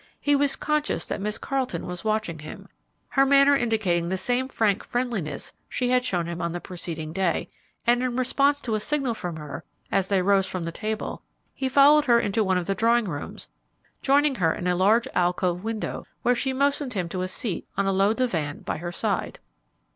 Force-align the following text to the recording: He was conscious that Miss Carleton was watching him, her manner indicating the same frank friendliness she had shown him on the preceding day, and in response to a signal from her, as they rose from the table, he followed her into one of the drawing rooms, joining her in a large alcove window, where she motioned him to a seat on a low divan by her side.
He 0.19 0.35
was 0.35 0.55
conscious 0.55 1.05
that 1.05 1.21
Miss 1.21 1.37
Carleton 1.37 1.85
was 1.85 2.03
watching 2.03 2.39
him, 2.39 2.67
her 3.09 3.23
manner 3.23 3.55
indicating 3.55 4.09
the 4.09 4.17
same 4.17 4.47
frank 4.47 4.83
friendliness 4.83 5.53
she 5.69 5.89
had 5.89 6.03
shown 6.03 6.25
him 6.25 6.41
on 6.41 6.53
the 6.53 6.59
preceding 6.59 7.13
day, 7.13 7.49
and 7.85 8.01
in 8.01 8.15
response 8.17 8.61
to 8.61 8.73
a 8.73 8.79
signal 8.79 9.13
from 9.13 9.35
her, 9.35 9.63
as 9.91 10.07
they 10.07 10.23
rose 10.23 10.47
from 10.47 10.65
the 10.65 10.71
table, 10.71 11.21
he 11.53 11.69
followed 11.69 12.05
her 12.05 12.19
into 12.19 12.43
one 12.43 12.57
of 12.57 12.65
the 12.65 12.73
drawing 12.73 13.05
rooms, 13.05 13.47
joining 14.01 14.33
her 14.33 14.51
in 14.51 14.65
a 14.65 14.75
large 14.75 15.07
alcove 15.13 15.63
window, 15.63 16.07
where 16.23 16.33
she 16.33 16.51
motioned 16.51 16.95
him 16.95 17.07
to 17.09 17.21
a 17.21 17.27
seat 17.27 17.67
on 17.77 17.85
a 17.85 17.91
low 17.93 18.11
divan 18.11 18.61
by 18.61 18.77
her 18.77 18.91
side. 18.91 19.37